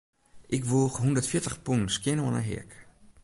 [0.55, 2.71] Ik woech hûndertfjirtich pûn skjin oan 'e heak.